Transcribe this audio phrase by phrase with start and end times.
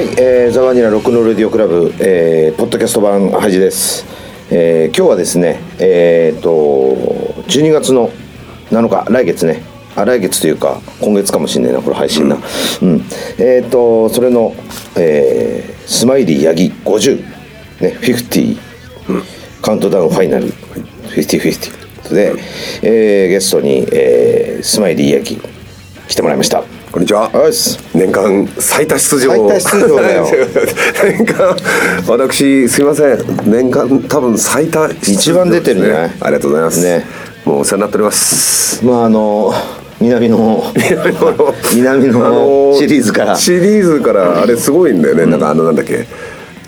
[0.00, 4.06] はい、えー、ザワニラロックノーレディオクラブ、えー、ポッドキャスト版ハジです、
[4.50, 6.48] えー、今日はですねえー、と
[7.50, 8.08] 12月の
[8.70, 9.62] 7日来月ね。
[9.94, 12.36] あ来月というか今月かもしれないなこれ配信な。
[12.36, 12.42] うん、
[13.36, 14.54] えー、とそれの、
[14.96, 17.22] えー、スマイリーヤギ50
[17.82, 18.56] ね50、
[19.60, 20.46] カウントダウンファイナル。
[21.10, 22.32] 5050で、
[22.80, 25.38] えー、ゲストに、えー、スマイリーヤギ
[26.08, 27.30] 来てもらいましたこんにちは。
[27.94, 29.30] 年間最多出場。
[29.30, 30.26] 最多出場だよ
[31.04, 31.56] 年間
[32.08, 33.18] 私すみません。
[33.46, 36.82] 年間多分最多ね一番出てるんじゃないありがとうございます。
[36.82, 37.06] ね
[37.44, 38.84] もうお世話になっております。
[38.84, 39.54] まああの
[40.00, 40.64] 南の
[41.74, 42.18] 南あの
[42.72, 45.26] のシリーズからシリーズからあれすごいんだよね。
[45.26, 46.06] なんかあのなんだっけ。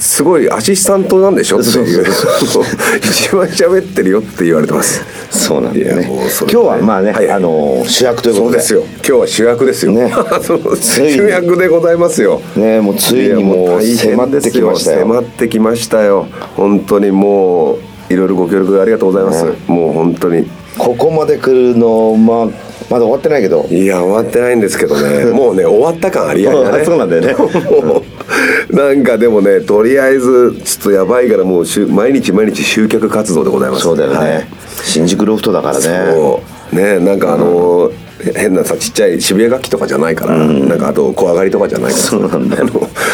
[0.02, 1.61] すごいアシスタントなんでしょ？
[1.61, 2.65] っていうそう。
[2.99, 5.04] 一番喋ってるよって言われてます。
[5.30, 6.07] そうなんだよね。
[6.07, 7.30] 今れ日はまあね、はい。
[7.30, 8.60] あの主役ということで。
[8.60, 8.96] そうですよ。
[8.96, 10.13] 今日は主役ですよ、ね。
[10.82, 12.41] 主役でございますよ。
[12.57, 15.01] ねもうついにもう迫ってきましたよ。
[15.02, 16.26] 迫ってきましたよ。
[16.57, 17.74] 本当にも
[18.10, 19.52] ういろいろご協力ありがとうございます、ね。
[19.69, 20.51] もう本当に。
[20.79, 22.46] ここまで来るのまあ
[22.91, 23.66] まだ終わってないけど。
[23.71, 25.26] いや終わってないんですけどね。
[25.26, 26.85] もうね終わった感ありありだね。
[26.85, 27.37] そうなんだよね
[28.71, 33.82] なんかでもねとりあえずちょっとやばいからもうしゅ毎日毎日集客活動でございます。
[33.82, 34.46] そうだよね、はい。
[34.85, 35.80] 新宿ロフトだからね。
[35.80, 36.76] そう。
[36.76, 37.90] ねなんかあの、
[38.35, 42.02] 変なさちっちゃい渋谷楽器とかじゃないから、なんかあと小上がりとかじゃないから。
[42.02, 42.66] そうなんだよ。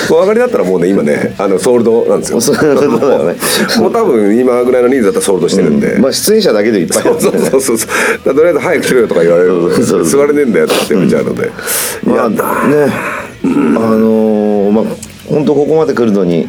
[0.09, 2.39] 小上がりだったらもうね今ねあのソールドなんですよ。
[2.39, 3.35] ね。
[3.79, 7.87] もう多分今ぐらいの人数だったらソールドしてるんで、まあ出演者だけでいっぱいそうそうそうそ
[8.31, 10.05] うとりあえず早くしろよとか言われる。
[10.05, 12.93] 座れねえんだよって言われちゃうので、いやまあね。
[13.41, 14.85] あのーまあ
[15.29, 16.49] 本当ここまで来るのに、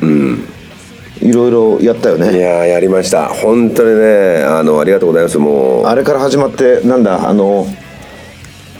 [1.22, 3.27] いろいろやったよいねやーやりました。
[3.27, 5.38] 本当にねあのありがとうございます。
[5.38, 5.85] もう。
[5.85, 7.67] あれから始まってなんだあの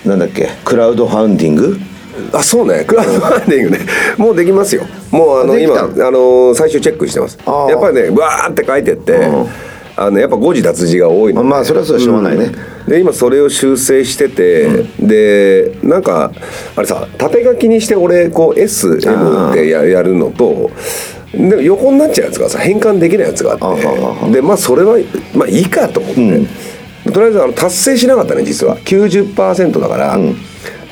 [0.06, 1.78] なんだっけクラウドファンディング？
[2.34, 2.86] あそうね。
[2.86, 3.80] クラウドファンディングね。
[4.18, 4.84] もうできますよ。
[5.12, 7.38] もうあの今たあの最終チェックしてます。
[7.46, 9.30] やっぱりねわーって書いてって、
[10.02, 11.50] あのやっぱ誤字脱字が多いので。
[11.50, 12.52] まあそれはそうでしょうがないね、
[12.88, 16.32] で今それを修正してて、でなんか
[16.76, 18.98] あれさ縦書きにして俺こう SM
[19.52, 20.72] ってややるのと
[21.34, 23.78] で横になっちゃうやつがさ変換できないやつがあっ
[24.26, 24.32] て。
[24.32, 24.98] でまあそれは
[25.36, 28.78] まあいいかと思って、とりあえずあの達成しなかったね実は。
[28.78, 30.18] 90%だから、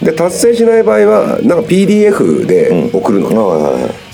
[0.02, 3.36] で達成しない場合はなんか PDF で送るのね、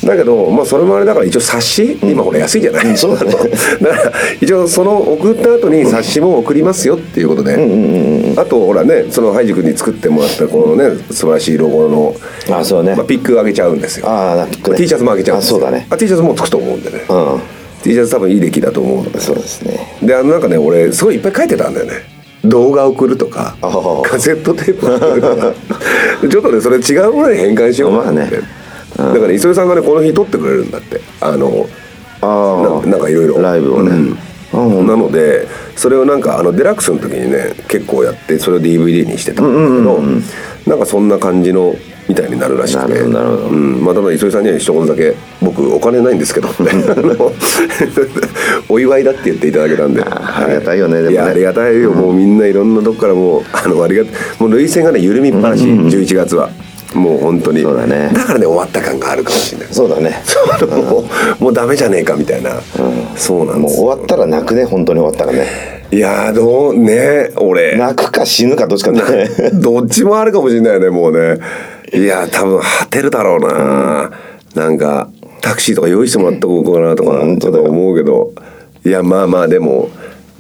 [0.06, 3.32] だけど、まあ、それもあれだから一応冊子、今これ安いじゃない、そうだね
[3.82, 12.16] だから一応その送った後に冊子も送りますよっていうことで、あとほらねそのハイジ君に作ってもらったこのね素晴らしいロゴの
[12.50, 12.96] あそうね。
[12.96, 14.08] まあ、ピックあげちゃうんですよ。
[14.08, 15.58] ああピックね T シャツもあげちゃうんですよ。
[15.58, 15.88] あそうだね。
[15.90, 17.40] あ T シャツもうつくと思うんでね、うん。
[17.84, 19.80] T シャツ多分いい出来だと思うんでそうですね。
[20.02, 21.94] であのなんかね俺すごいいっぱい書いてたんだよね。
[22.44, 23.56] 動画送るとか
[24.04, 25.54] カセットテープ送るとか。
[26.30, 28.63] ちょっとねそれ違うものに変換しようかなって、まあね
[28.98, 31.02] だから磯江さんがねこの日撮ってくれるんだって。
[31.22, 31.68] あの
[32.22, 33.92] ああななんかいろいろライブをね、
[34.54, 34.88] うん。
[34.88, 40.00] なのでそれをなんかあのデラックスの時にね結構やってそれを DVD にしてたんだけど、
[40.68, 41.76] なんかそんな感じの
[42.08, 43.00] みたいになるらしくて。
[43.00, 43.08] う
[43.56, 46.50] ん、まあただ磯井さんには一言だけ僕お金ないんですけど
[48.70, 50.02] お祝いだって言っていただけたんで。
[50.04, 51.14] ありがたいよねでもね。
[51.14, 54.04] いやありがたいよ、もうみんないろんなとこからもうあのありが
[54.40, 56.50] もう涙腺がね緩みっぱなし、11月は
[56.94, 57.62] もう本当に。
[57.62, 58.10] そうだね。
[58.14, 59.74] からね終わった感があるかもしれない。
[59.74, 60.22] そうだね。
[60.68, 61.06] も
[61.40, 62.62] うもうダメじゃねえかみたいな、
[63.16, 65.48] そうなんですもう終わったら泣くね本当に終わったらね。
[65.92, 67.78] いやーどうね俺。
[67.78, 69.02] 泣くか死ぬかどっちかね。
[69.54, 71.40] どっちもあるかもしれないよねもうね。
[71.94, 74.12] いや多分果てるだろうな、
[74.56, 75.10] なんか
[75.42, 78.32] タクシーとか用意してもらったこうかなとかちょっと思うけど。
[78.86, 79.90] いやまあまあでも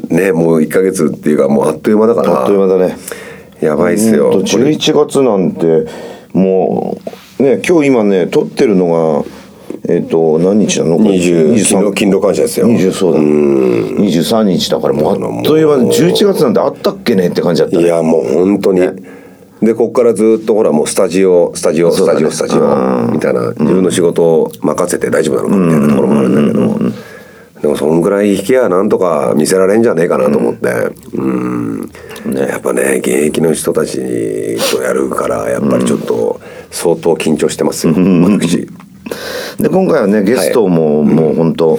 [0.09, 2.41] ねもう1か月っていうかもうあっという間だから。
[2.41, 2.97] あっという間だね。
[3.61, 4.31] やばいっすよ。
[4.31, 4.71] ほんとこれ。
[4.71, 5.85] 11月なんて
[6.33, 6.97] も
[7.39, 9.25] うね今日今ね撮ってるのが
[9.89, 10.97] えっ、と何日なの？
[10.97, 12.67] これ20勤労勤労感謝ですよ。
[12.67, 13.19] 20そうだ。
[13.19, 15.77] 23日だからもうあっという間。
[15.77, 17.83] で11月なんてあったっけねって感じだったね。
[17.83, 18.79] いやもう本当に、
[19.61, 23.49] でここからずっとほらもうスタジオスタジオスタジオスタジオみたいな。
[23.49, 26.19] 自分の仕事を任せて大丈夫なのかみたいなところも。
[26.19, 26.91] あるんだけど
[27.61, 30.69] でもそんぐらい引きやなんとか見せられんじゃねえかなと思って。
[31.13, 31.91] うん
[32.31, 33.97] やっぱね現役の人たち
[34.71, 36.39] とやるからやっぱりちょっと
[36.71, 38.67] 相当緊張してますよ私。
[39.59, 41.77] で今回はねゲストも、もう本当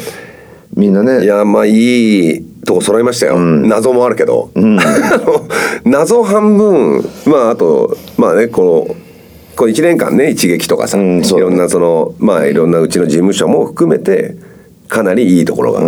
[0.76, 1.24] みんなね。
[1.24, 4.80] いやまあいいとこ揃いましたよ、謎もあるけど、あの
[5.90, 7.04] 謎半分。
[7.26, 8.96] まああとまあねこの
[9.56, 14.36] この1年間ね一撃とかさ、いろんなそのまあいろんなうちの事務所も含めて
[14.88, 15.80] かなりいいところが、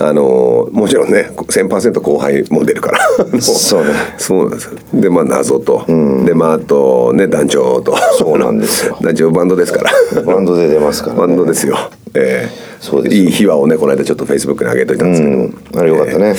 [0.00, 2.98] あのもちろんね1000%後輩も出るから。
[3.40, 3.90] そうね。
[4.18, 4.72] そうなんですよ。
[4.92, 5.84] でまあ謎と、
[6.24, 7.96] でまああとね団長と。
[8.18, 8.98] そうなんですよ。
[9.02, 10.22] 団長バンドですから。
[10.22, 11.76] バンドで出ますから、ね、バンドですよ。
[12.14, 12.74] ええ。
[12.80, 15.54] そうですいい秘話をねこの間ちょっとフェイスブックに上げといたんですけど、うん。
[15.76, 16.26] あれよかったね。
[16.26, 16.34] え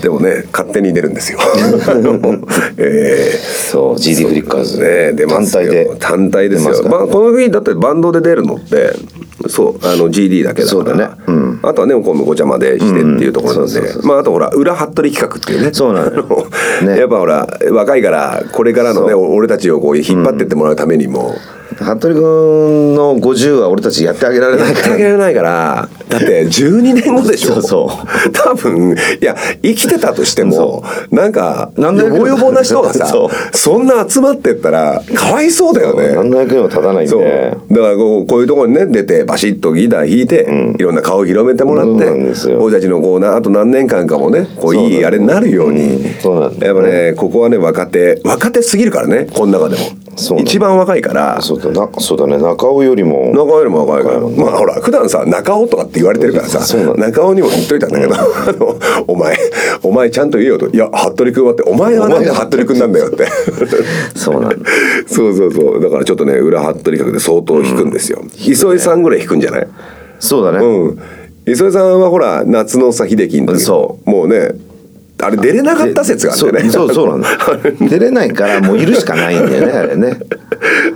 [0.00, 0.02] え。
[0.02, 1.38] でもね勝手に出るんですよ。
[2.76, 3.38] ええ。
[3.38, 4.80] そう GD フリッカーズ。
[4.80, 5.62] ね出ますよ。
[5.62, 5.96] 単体で。
[5.98, 8.92] 単体ですよ、出まあ、この時だってバンドで出るのって
[9.48, 10.78] そうあの GD だけだから。
[10.78, 11.08] そうだね。
[11.25, 11.25] うん
[11.70, 13.80] あとはね今度ごちゃまでしてっていうところなんで。
[14.02, 15.72] まああとほら裏服部企画っていうね。
[15.72, 16.48] そうなのよ
[16.82, 16.98] ね。
[16.98, 21.34] やっぱほら若いからこれからのね俺たちをこう引っ張ってってもらうためにも、
[21.74, 24.78] 服部君の50は俺たちやってあげられないから。
[24.78, 27.54] やってあげられないからだって12年後でしょ。
[27.54, 28.32] そうそう。
[28.32, 36.14] 多分いや生きてたとしてもなんかなんでよぼよぼな人がさ そそんな集まってったらかわいそうだよね。
[36.14, 46.74] 何の役にも立たないんでだからこうこういうところにね出てバシッとギター弾いて、いろんな顔を広めてもらって俺たちのこうなあと何年間かもねこういいあれになるように、そうなんだよ。
[46.76, 50.06] やっぱねここはね若手若手すぎるからねこの中でも。
[50.40, 52.38] 一番若いからそうだなそうだね。
[52.38, 53.30] 中尾よりも。
[53.32, 54.20] 中尾よりも若いから。
[54.20, 56.60] まあほら普段さ中尾とかって言われてるからさ。
[56.96, 58.14] 中尾にも言っといたんだけど、
[59.08, 59.36] お前
[59.82, 63.26] お前ちゃんと言えよと「いや服部君は」って「お前はなんで服部君なんだよ」って。
[64.14, 64.56] そうなんだ。
[65.06, 65.82] そうそうそう。
[65.82, 69.66] だからちょっとね裏服部企画で相当弾くんですよ、磯江さんぐらい弾くんじゃない？
[70.18, 70.98] そうだね、うん。
[71.46, 73.60] 磯江さんはほら夏のさ秀樹の時。
[73.60, 74.50] そもうね
[75.18, 76.60] あれ出れなかった説があってね。
[76.70, 77.28] そうそうそうなんだ。
[77.88, 80.18] 出れないからもういるしかないんだよねあれね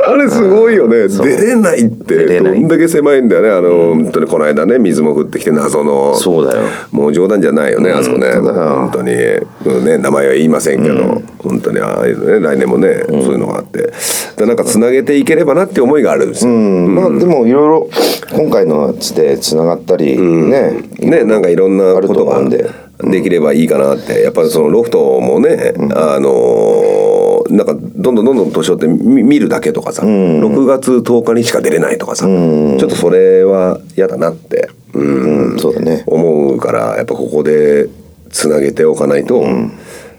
[0.07, 1.09] あれすごいよね。
[1.09, 2.41] 出れないって。
[2.41, 3.51] どんだけ狭いんだよね。
[3.51, 6.15] あの、本当にこの間ね水も降ってきて謎の。
[6.15, 6.63] そうだよ。
[6.91, 8.31] もう冗談じゃないよね、あそこね。
[8.33, 13.93] 本当に、うんね、名前は言いませんけど、本当にああいうのね来年もね、そういうのがあって。
[14.37, 16.95] でなんかつなげていければなって思いがあるんですよ、うん。
[16.95, 17.91] まあでもいろいろ
[18.33, 20.83] 今回のやつでつながったり、ね。
[20.99, 24.23] ねなんかいろんなこととができればいいかなって。
[24.23, 27.20] やっぱりそのロフトもね、あのー
[27.51, 36.05] なんかどんどんどんどん年をって見見るだけとかさ、6月10日にしか出れないとかさ、ちょっとそれは嫌だなって、うんうんそうだね。
[36.07, 37.89] 思うからやっぱここで
[38.31, 39.45] つなげておかないと、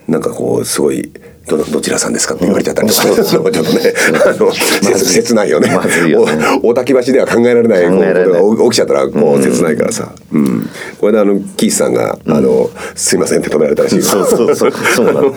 [0.08, 1.12] なんかこうすごい
[1.48, 3.94] どどちらさんですかって言われちゃったりとか、 ちょっとね。
[4.26, 5.76] あの切切ないよね。
[5.76, 6.34] まずいよね。
[6.64, 10.70] お大滝橋では考えられないことが起きちゃったらこう切ないからさ、うん。
[11.00, 14.04] これであのキースさんが「あのすいません」って止められたらしいよ。
[14.04, 15.34] そうそうそうそうな の。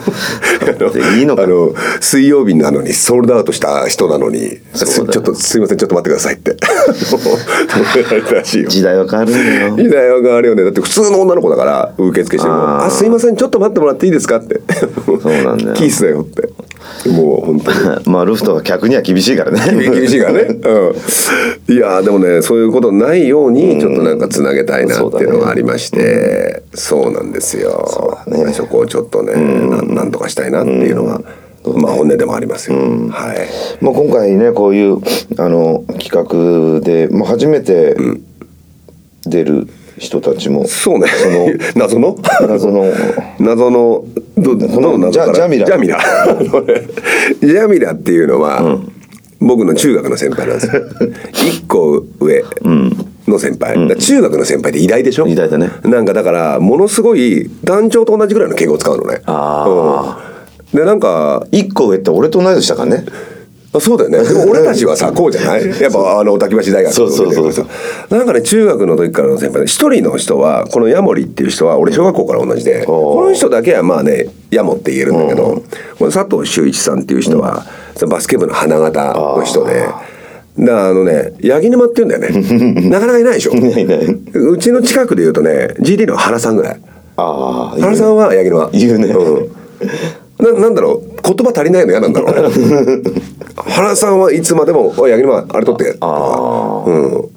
[1.17, 1.43] いいのか。
[1.43, 5.13] あの水曜日なのにソールドアウトした人なのに「そうだよ。
[5.13, 6.55] ちょっとすいませんちょっと待ってください」って。
[6.55, 8.69] 止められたらしいよ。
[8.69, 9.37] 時代は変わるよ。
[9.75, 10.63] 時代は変わるよね。
[10.63, 12.85] だって普通の女の子だから受付しても「あー。
[12.85, 14.61] あすいませんちょっと待ってもらっていいですか?」って。
[15.21, 16.49] そうなんだよキースだよって。
[17.09, 17.77] もう本当に。
[18.05, 19.89] まあルフトは客には厳しいからね。
[19.89, 20.41] 厳しいからね、
[21.67, 27.85] うん、いやーでもねそういうことないようにちょっとなんかつなげたいなっていうのがありまして、そうなんですよ。
[27.87, 28.53] そね。
[28.53, 29.95] そこをちょっとね、なん。
[29.95, 31.21] なんとかしたいなっていうのが、
[31.75, 33.83] まあ本音でもありますよ、はい。
[33.83, 34.97] まあ今回ねこういう
[35.37, 37.95] あの企画で、まあ、初めて
[39.25, 41.07] 出る人たちもそうね。
[41.07, 41.29] そ
[41.79, 42.17] 謎の？
[42.47, 42.85] 謎の。
[43.39, 44.05] 謎の
[44.37, 45.65] どどの謎ジャジャミラ。
[45.65, 45.99] ジャミラ。
[47.41, 48.79] ジャミラっていうのは、
[49.39, 50.81] 僕の中学の先輩なんですよ。
[51.47, 52.43] 一個上
[53.27, 55.27] の先輩、だから中学の先輩って偉大でしょ？
[55.27, 55.69] 偉大だね。
[55.83, 59.21] なんかだからものすごい団長と同じぐらいの敬語を使うのね。
[59.25, 60.17] あ
[60.73, 60.77] うん。
[60.77, 63.05] でなんか一個上って俺と同い年だからね。
[63.07, 63.34] あ
[63.79, 64.23] そうだよね。
[64.23, 65.67] で も俺たちはさこうじゃない。
[65.81, 67.65] やっぱあの滝橋大学そうそうそうそう。
[68.09, 73.13] なんかね中学の時からの先輩で一人の人はこのヤモリっていう人は俺小学校から同じでおー。
[73.15, 75.61] この人だけはまあねヤモって言えるんだけど
[75.99, 77.65] この佐藤修一さんっていう人は
[77.95, 79.87] そのバスケ部の花形の人で。
[80.57, 82.87] だからあのね八木沼って言うんだよね。
[82.89, 83.51] なかなかいないでしょ。
[83.51, 84.05] いないいない。
[84.33, 86.79] うちの近くで言うとね GD の原さんぐらい。
[87.17, 88.69] ああ原さんは八木沼。
[88.71, 89.07] 言うね。
[89.07, 89.49] うん。
[90.39, 93.01] ななんだろう言葉足りないの嫌なんだろうね。
[93.57, 97.29] 原さんはいつまでも「おい八木沼あれ取って」あうん。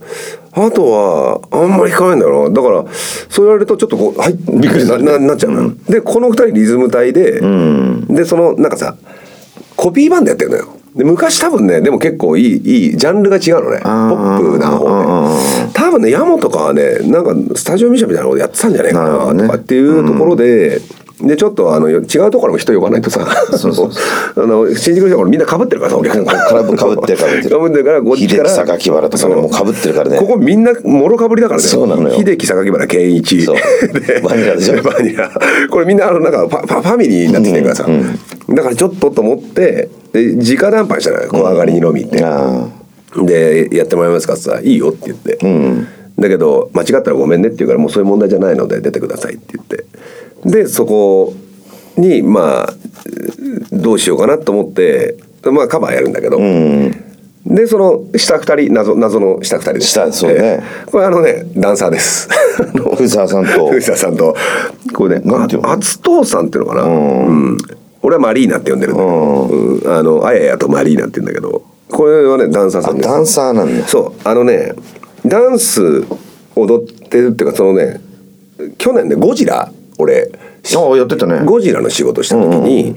[0.52, 2.50] あとはあんまり聞かないんだよな。
[2.50, 2.84] だから
[3.28, 7.40] そう言われるとちょっとこう「はい」びっくりなななっちゃうのよ、でこの二人リズム隊で、
[8.08, 8.96] でそのなんかさ
[9.76, 10.64] コピーバンドやってるのよ。
[10.96, 13.80] で昔多分ねでも結構いいいいジャンルが違うのね。
[13.82, 20.80] ポップな方あで多分ねヤモとかはねなんかスタジオミュージシャンみたいなことやってたんじゃないかなとかっていうところで、
[21.20, 23.26] でちょっとあの違うところも人呼ばないとさ。
[23.26, 26.24] あの新宿の人はみんなかぶってるからさお客さん。
[26.24, 28.48] かぶかぶってるかぶってるかぶってるから こっちから。
[28.48, 29.52] 秀樹榊原とかねそうもう。
[29.52, 30.18] 被ってるからね。
[30.18, 31.66] ここみんなもろかぶりだからね。
[31.66, 32.14] そうなのよ。
[32.16, 33.56] 秀樹榊原健一そう。
[34.00, 34.82] で バニラでしょ。
[34.82, 35.30] バニラ。
[35.70, 37.86] これみんなあのなんかファファミリーになってきてるからさ、
[38.50, 41.28] だからちょっとと思ってで直談判したのよ。
[41.28, 42.66] 小上がりに飲みって、あ
[43.16, 45.38] で「やってもらえますか?」ってさ「いいよ」って言って、
[46.18, 49.84] だけど間違ったらごめんねって言うからもうそういう問題じゃないので出てくださいって言って
[50.44, 51.34] でそこ
[51.96, 52.74] にまあ
[53.72, 56.38] どうしようかなと思ってまあカバーやるんだけど、
[57.46, 59.88] でその下2人謎謎の下2人です。
[59.88, 60.36] 下そうね。
[60.38, 62.28] えーこれあのねダンサーです。
[62.96, 63.68] 藤沢さんと。
[63.68, 64.36] 藤沢さんと。
[64.94, 65.70] これねなんていうの？
[65.70, 66.88] あ厚藤さんっていうのかな、う
[67.32, 67.58] ん。
[68.02, 69.92] 俺はマリーナって呼んでるんだけど、うん。
[69.92, 71.62] あのあややとマリーナって言うんだけど。
[71.90, 73.08] これはねダンサーさんです。
[73.08, 73.86] ダンサーなんだ。
[73.88, 74.28] そう。
[74.28, 74.72] あのね
[75.24, 76.04] ダンス
[76.54, 78.00] 踊ってるっていうかそのね
[78.76, 80.30] 去年ねゴジラ俺。
[80.76, 81.40] ああやってたね。
[81.44, 82.96] ゴジラの仕事した時に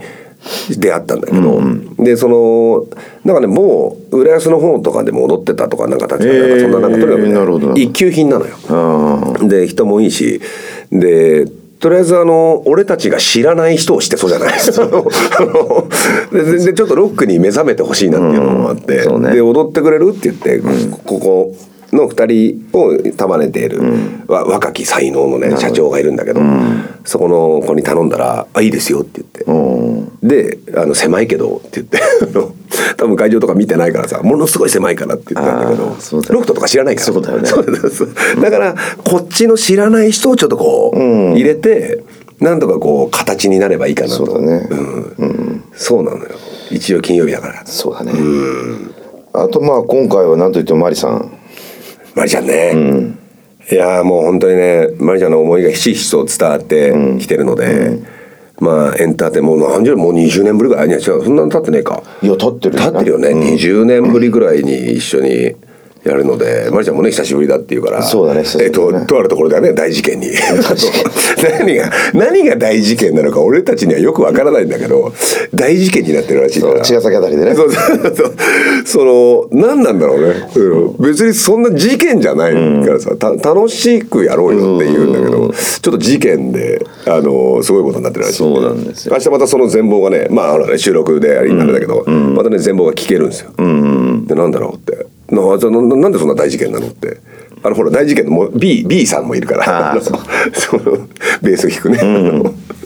[0.77, 1.61] 出会ったんだけど、
[2.03, 2.85] でその
[3.23, 8.55] なんかねもう浦安の方とかでも踊ってたとかなんか確かなんかそんななんかとにかく、ね一級品なのよ。
[8.69, 10.41] あで人もいいし。
[10.91, 11.45] で
[11.79, 14.53] とりあえずあの俺たちが知らない人を知ってそうじゃない？
[14.53, 14.87] ですか
[16.31, 19.33] 全然ちょっとロックに目覚めてほしいなっていうのもあって、うんね。
[19.33, 20.13] で踊ってくれる？
[20.15, 20.61] って言って、
[21.05, 21.55] ここ
[21.93, 23.81] の2人を束ねている、
[24.27, 26.41] わ若き才能のね社長がいるんだけど、
[27.03, 29.91] そこの子に頼んだら「あいいですよ」って言って。
[30.21, 31.99] であの狭いけどって言って
[32.95, 35.95] 多分会場とか見てないからさものすごい狭いからって言ったんだけど
[36.29, 37.05] ロフトとか知らないから。
[37.13, 37.49] そうだよね。
[38.41, 42.03] だからこっちの知らない人をちょっとこう、入れて
[42.39, 44.25] なんとかこう形になればいいかなと。
[44.25, 44.67] そうだね。
[45.17, 45.63] うん。
[45.73, 46.29] そうなのよ。
[46.69, 47.63] 一応金曜日だから。
[47.65, 48.13] そうだね。
[49.33, 51.31] あとまあ今回は何といってもマリさん
[52.15, 52.73] マリちゃんね、
[53.71, 57.99] いやーもう本当にねマリちゃんの思いがひしひしと伝わってきてるので、
[58.59, 60.87] まあエンターテインもう何十年もう20年ぶりぐらい？
[60.87, 62.03] いや違うそんなに経ってねえか。
[62.21, 65.55] いや立ってる経ってるよね、20年ぶりぐらいに一緒に
[66.03, 70.27] やるので、マリちゃんもね久しぶりだっていうからそうだねえっととあるところではね大事件に。
[71.59, 75.13] 何が何が大事件なのか俺たちにはよくわからないんだけど
[75.53, 76.81] 大事件になってるらしいから。
[76.81, 77.55] 茅ヶ崎あたりでね。
[77.55, 78.33] そうそうそう。
[78.85, 80.95] その何なんだろうね、うん。
[80.99, 89.13] 別にそんな事件じゃないからさ、た楽しくやろうよって言うんだけど、ちょっと事件であのすごいことになってるらしいそうなんですよ。
[89.13, 97.17] 明日またその全貌がねまああのね収録であれだけど、またね全貌が聞けるんですよ、でなんだろうってなじゃあななんでそんな大事件なのって。
[97.63, 100.01] あのほら大事件のもう B, B さんもいるから。
[100.01, 101.07] その
[101.41, 101.99] ベース弾くね、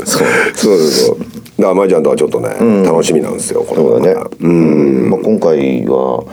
[0.04, 0.28] そう。
[0.54, 1.18] そうそう
[1.58, 2.50] だから舞ちゃんとはちょっとね、
[2.84, 4.30] 楽しみなんですよこれそうだね。
[4.42, 5.10] うん。
[5.10, 6.26] まあ、今回は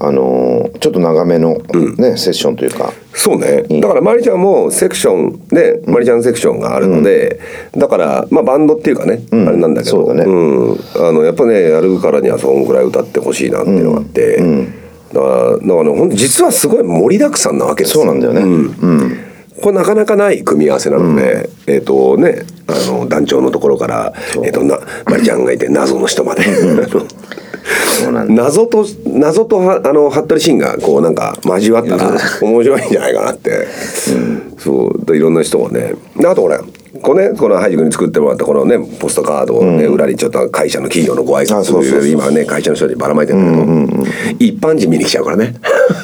[0.00, 1.56] あのーちょっと長めの、
[1.96, 2.92] ねセッションというか。
[3.12, 7.40] そうね、だからまりちゃんもセクションでまりちゃんセクションがあるので、
[7.76, 10.14] だからまあバンドっていうかね、あれなんだけど。
[10.14, 10.22] ね。
[10.22, 10.26] ん。
[10.94, 14.38] あのやっぱねやるからにはそんぐらい歌ってほしいなっていうのがあって、
[15.12, 18.40] だからだからね本当実はすごい盛りだくさんなわけですそうなんだよね。
[18.42, 19.28] うん。
[19.62, 24.12] これなかなかない組み合わせなので、えっ、とねあの団長のところから、
[24.44, 26.44] えっとなまりちゃんがいて謎の人まで。
[28.28, 33.66] 謎と謎とはあの服部慎がこうなんか交わったら面白いんじゃないかなって、
[34.58, 35.04] そう。
[35.04, 35.94] でいろんな人がね。
[36.16, 36.58] であとこれ
[37.02, 44.06] これねこのハイジ君に作ってもらったこのねポストカードをね、裏にちょっと会社の企業のご挨あ拶そうそう今ね会社の人にばらまいてるんだけど、
[44.38, 45.54] 一般人見に来ちゃうからね。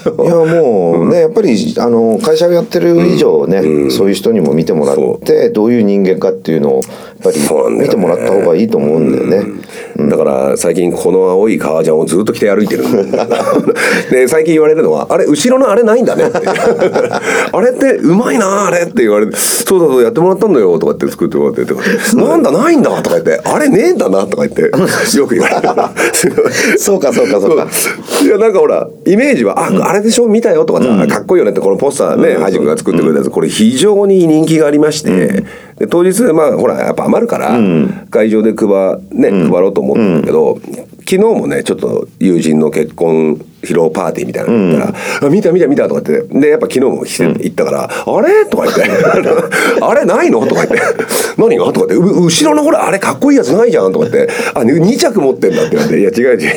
[0.05, 6.85] いやもうねやっぱりあの会社をやってる以上ね、そういう人にも見てもらってどういう人間かっていうのをやっ
[7.23, 7.39] ぱり
[7.79, 9.64] 見てもらった方がいいと思うんだよね。
[9.97, 12.85] だから最近この青い革ジャンをずっと着て歩いてる。
[14.11, 16.39] で最近言われるのは「あれ後ろのあれないんだね」って。
[17.53, 21.75] あれってうまいなあれ」って言われて「そうだそうやってもらったんだよ」とかって作ってもらってて
[22.17, 24.63] 「なんだないんだ」とか言って「あれねえんだな」とか言って
[25.17, 25.63] よく言われる。
[26.79, 27.69] そうかそうかそうか。
[28.23, 35.45] いやなんかほらイメージは「ああれでしょ見たよ」とかさ、かっこいいよねってこのポスターねハイジ君が作ってくれたやつこれ非常に人気がありまして、
[35.79, 37.59] で当日まあほらやっぱ余るから、
[38.11, 38.69] 会場で配,、
[39.11, 40.61] ね、配ろうと思ったんだけど、
[41.01, 44.95] 昨日もねちょっと友人の結婚披露パーティーみたいなの行ったら
[45.27, 48.83] 「あ見た見た見た」とか言ってでやっぱ昨日も来て行ったから「あれ?」とか言って
[49.81, 50.81] 「あれないの?」とか言って
[51.37, 52.07] 「何が?」とか言って。
[52.07, 56.51] う「後ろのほらあれかっこいいやつないじゃん」とか言って「あ2着持ってんだ」って言われて「いや違う違う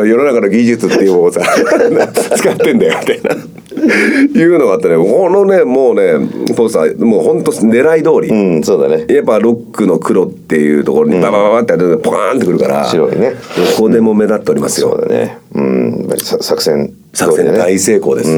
[0.00, 0.08] 違う。
[0.08, 1.40] 世の中の技術っていうものをさ
[2.36, 3.36] 使ってんだよ」みたいな。
[3.74, 6.14] いうのがあってねこのねもうね
[6.54, 9.06] ポスターもうほんと狙い通り、うんそうだね。
[9.12, 13.30] やっぱロックの黒っていうところにババババってやってポカーンってくるから白いね。
[13.30, 13.36] ど
[13.76, 15.38] こでも目立っておりますよ、そうだね。
[15.52, 16.08] うん。
[16.18, 16.94] 作戦。
[17.12, 18.28] 作戦大成功です、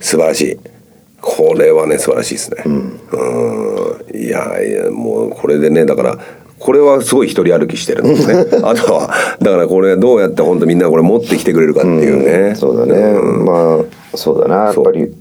[0.00, 0.58] 素晴らしい。
[1.20, 2.62] これはね素晴らしいですね。
[2.66, 3.00] うん。
[4.14, 6.18] いやいやもうこれでねだから
[6.64, 8.46] これはすごい一人歩きしてるんですね。
[8.64, 12.94] あとはだからこれどうやって本当みんなこれ持ってきてくれるかっていうね、そうだね、
[13.44, 14.54] まあそうだな。
[14.64, 15.12] やっぱり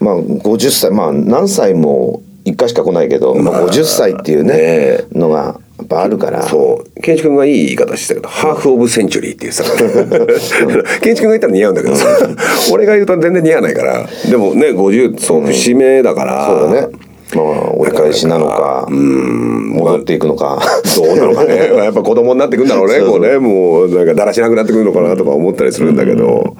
[0.00, 6.42] まあ50歳まあ何歳も1回しか来ないけど、まあ、50歳っていうねねのがっぱあるから。
[6.42, 7.00] そう。
[7.00, 10.82] 健一君がいい言い方してたけどハーフ・オブ・センチュリーって言ってたから。
[11.00, 12.06] 健一君が言ったら似合うんだけどさ。
[12.72, 14.06] 俺が言うと全然似合わないから。
[14.28, 16.88] でもね50そう節目だから、そうだね
[17.34, 20.60] まあ折り返しなのか戻っていくのか。
[20.96, 21.56] どうなのかね。
[21.76, 23.38] やっぱ子供になってくんだろうねこうね。
[23.38, 26.56] もうなんかだらしなくなってくるのかなとか思ったりするんだけど、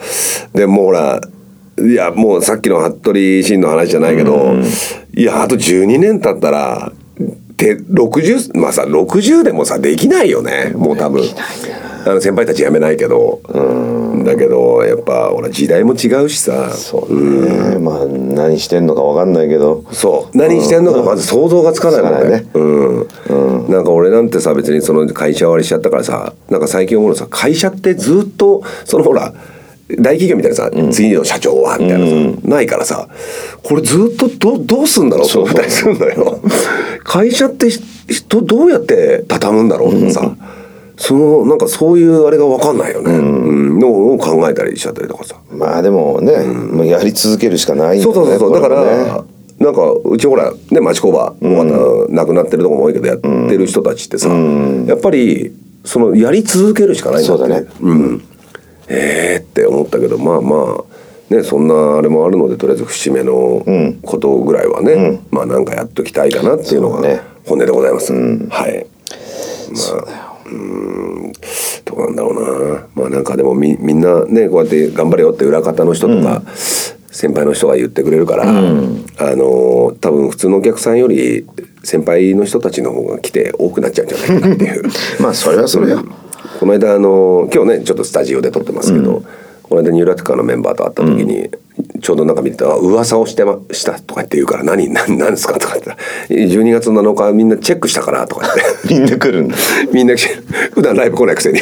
[0.55, 1.21] でもほら
[1.81, 4.55] いやもうさっきの服部慎の話じゃないけど、
[5.15, 6.93] いやあと12年経ったら
[7.57, 11.23] で60まあさ60でもさできないよねもう多分
[12.07, 13.41] あの先輩たち辞めないけど
[14.25, 16.71] だけどやっぱほら時代も違うしさ。
[16.71, 19.85] そうね、まあ何してんのか分かんないけど。
[19.93, 20.37] そう。
[20.37, 22.47] 何してんのかまず想像がつかないもんね。
[22.55, 29.35] うん、なんか俺なんてさ別にその会社終わりしちゃったからさなんか最近思うのさ会社ってずっとそのほら
[29.89, 33.07] 大企業みたいなさ、次の社長はみたいなさ、ないからさ
[33.63, 36.41] これずっとどどうすんだろうと思ったりするんだよ。
[37.05, 40.37] 会社ってひ人どうやって畳むんだろうとかさ、
[40.97, 43.79] そのなんかそういうあれが分かんないよね、うん。
[43.79, 45.37] のを考えたりしちゃったりとかさ。
[45.51, 48.63] まあでもね、もうやり続けるしかないんだそうねそうそうそう。
[48.63, 49.25] だから、
[49.59, 51.35] なんかうちほらね町工場、
[52.11, 55.53] なくなってるとこも多いけどやってる人たちってさ、やっぱり
[55.85, 57.43] そのやり続けるしかないんだって。
[57.43, 57.67] そうだね。
[57.81, 58.23] うん、
[58.89, 60.85] ええって思ったけどまあま
[61.31, 63.65] あねそんなあれもあるのでとりあえず節目の
[64.03, 67.21] ことぐらいはね、まあなんかやっときたいかなっていうのがね。
[67.47, 68.87] 本音でございます、はい。
[69.71, 71.33] まあうん
[71.85, 72.87] どうなんだろうな。
[72.95, 76.43] まあなんかでもみみんなねこうやって頑張れよって裏方の人とか、
[77.11, 81.47] 先輩の人が言ってくれるから、あの多分普通のお客さんより
[81.83, 84.83] 先輩の人たちの方が来て多くなっちゃうんじゃないかなっていう。
[85.23, 86.05] まあそれはそれよ、
[86.59, 89.23] この間あの今日ねちょっとスタジオで撮ってますけど、
[89.65, 91.51] この間ニューラティカのメンバーと会った時に、
[92.03, 95.97] ちょうどなんか見てたら「噂をしてました」とか言って言うから「何何何ですか?」とか言ったら
[96.29, 98.65] 「12月7日みんなチェックしたから」とか言って。
[98.95, 99.57] みんな来るんだ。
[99.91, 100.37] みんな来て
[100.73, 101.59] 普段ライブ来ないくせに。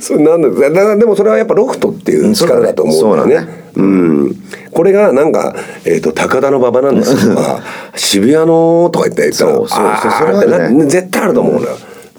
[0.00, 0.48] それなんだ。
[0.70, 3.34] だだでもそれはやっぱロフトっていう力だと思うんだよね。
[3.34, 3.48] そうだね。
[3.76, 4.36] うん。
[4.70, 7.60] これがなんか、えーと「高田の馬場なんです」とか
[7.96, 10.12] 「渋谷の」とか言って言ったらそうそうそう。
[10.36, 10.84] それはね。
[10.86, 11.66] 絶対あると思うのよ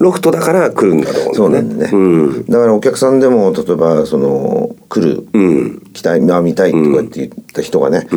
[0.00, 1.74] ロフトだから来るんだと思そううだよね。
[1.74, 8.08] なんだね、だからお客さんでも例えばその来る、来たいまあ見たいとかって言った人がね、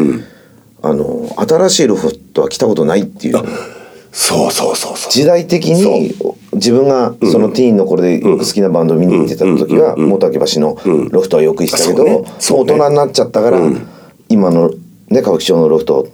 [0.82, 3.36] あの新しいロフトは来たことないっていう。
[4.16, 5.12] そうそうそうそう。
[5.12, 6.14] 時代的に
[6.54, 10.78] 自分がそのティーンの頃で好きなバンドを見に行ってた時は元明橋の
[11.10, 12.74] ロフトはよく行ってたけど、そうね。
[12.74, 13.60] 大人になっちゃったから、
[14.30, 14.70] 今の
[15.10, 16.08] ね歌舞伎町のロフト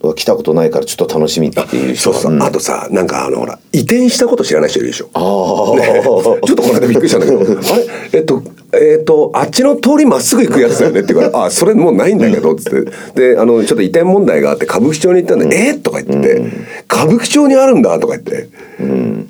[0.00, 5.10] は来たことないからちょっと楽しみっていう人そうそう、んあとさなんかあのほら移転したこと知らない人いるでしょ。
[5.14, 6.40] あー。
[6.46, 7.40] ちょっとこの間びっくりしたんだけど。
[7.42, 7.86] あれ？
[8.12, 13.32] えっとえっとあっちの通りまっすぐ行くやつだよねって言うから「あそれもうないんだけど」っつって。
[13.32, 16.42] であのちょっと移転問題があって歌舞伎町に行ったんで「えっ?」とか言って
[16.90, 18.48] 「歌舞伎町にあるんだ」とか言って、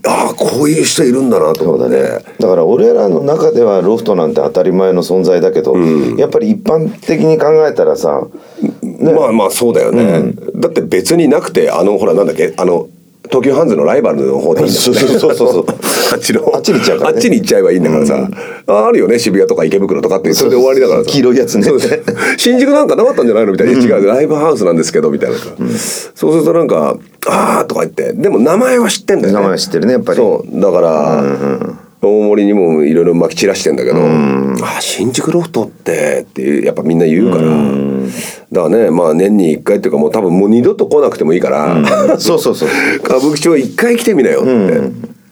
[0.06, 2.02] ああこういう人いるんだなと思って、
[2.38, 5.76] だから俺らの中ではロフトなんて当たり前の存在だけど、
[6.16, 8.26] やっぱり一般的に考えたらさ
[8.82, 12.26] まあまあそうだよね、だって別になくてあのほらなん。
[12.28, 12.88] だっけあの
[13.28, 14.92] 東急ハンズのライバルの方でいいんだもんね。
[14.92, 15.66] そうそうそうそう
[16.12, 16.50] あっちの。
[16.54, 17.16] あっちに行っちゃうからね。
[17.16, 18.28] あっちに行っちゃえばいいんだからさ、
[18.66, 21.10] ああるよね渋谷とか池袋とかってそれで終わりだからさ。
[21.10, 21.68] 黄色いやつね。
[22.36, 25.44] 新宿なんかなかったんじゃないのみたいな、違うライブハウスなんですけどみたいなさ、
[26.14, 26.96] そうするとなんか
[27.28, 28.12] 「ああ」とか言って。
[28.14, 29.34] でも名前は知ってんだよね。
[29.34, 30.18] 名前は知ってるねやっぱり。
[30.18, 30.60] そう。
[30.60, 31.24] だから、
[32.00, 33.98] 大森にもいろいろまき散らしてんだけど
[34.62, 37.42] 「あ新宿ロフトって」ってやっぱみんな言うから、
[38.52, 41.76] だからねまあ年に1回っていうかもう多分もう二度と来なくてもいいから、
[42.18, 42.68] そうそうそう
[43.04, 44.44] 歌舞伎町一回来てみなよっ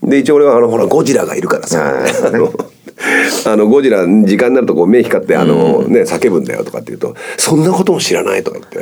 [0.02, 1.94] て、で一応俺はあのほらゴジラがいるからさ。
[2.04, 2.75] あ
[3.46, 8.78] あのゴジラ時間になるとこう目光ってあの、ね叫ぶんだよとかって言うと「そんなことも知らない」とか言って。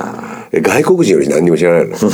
[0.52, 1.96] え外国人より何にも知らないの。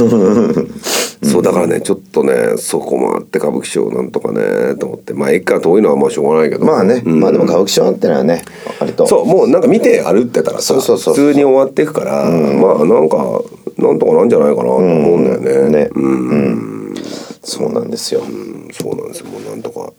[1.22, 5.12] そうだからねちょっとねそこもあって歌舞伎町なんとかねと思って。
[5.12, 6.64] まあ駅から遠いのはまあしょうがないけど。
[6.64, 7.20] まあね、うん。
[7.20, 8.42] まあでも歌舞伎町ってのはね
[8.78, 9.06] 割と。
[9.06, 13.42] そうもうなんか見て歩ってたらさそうそうそう普通に終わっていくから、まあなんか
[13.76, 15.70] なんとかなんじゃないかなと思うんだよね。
[15.70, 15.90] ね。
[15.94, 16.94] うん。
[17.42, 18.20] そうなんですよ。
[18.20, 18.68] うん。
[18.72, 19.26] そうなんですよ。
[19.26, 19.92] もうなんとか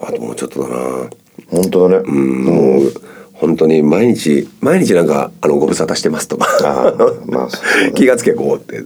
[0.00, 1.10] あともうちょっとだな。
[1.48, 2.92] 本当だね、もう
[3.34, 6.36] 本当に毎日毎日なんかあのご無沙汰してますと。
[6.38, 6.94] か
[7.26, 7.48] まあ
[7.94, 8.84] 気がつけこうって、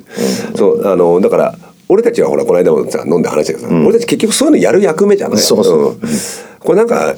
[0.56, 5.38] そうあのだから俺たちはほらこの間もさ飲んで話したけどさ、俺たち結局そういうのやる役目じゃない。
[5.38, 5.90] そうそう。
[5.92, 6.00] ん。
[6.58, 7.14] これなんか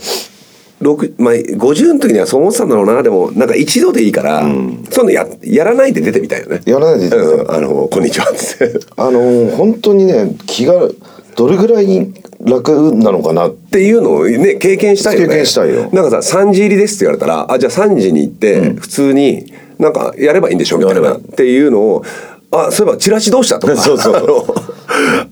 [0.83, 6.61] 6まあ、50の時にはそう思ってたんだろうなでもなんか一度でいいから、そういうのややらないで出てみたいよね。
[6.67, 7.37] やらないで出てみたい。
[7.39, 8.81] うん、あのこんにちはって。
[8.97, 10.89] あのー本当にね気が
[11.37, 12.13] どれぐらい
[12.45, 15.27] 楽なのかなっていうのをね経験したいよね。
[15.29, 15.89] 経験したいよ。
[15.93, 21.15] なんかさ3時入りですって言われたらあじゃあ3時に行って普通になんかやればいいんでしょみたいな。
[21.15, 22.05] っていうのを
[22.51, 23.77] あそういえばチラシどうしたとか。
[23.81, 24.17] そうそう。
[24.17, 24.55] あ の